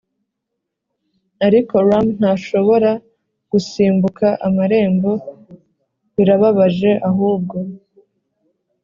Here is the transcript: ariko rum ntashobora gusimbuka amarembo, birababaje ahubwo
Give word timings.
ariko 1.47 1.73
rum 1.87 2.05
ntashobora 2.19 2.91
gusimbuka 3.51 4.27
amarembo, 4.47 5.11
birababaje 6.15 6.91
ahubwo 7.09 7.57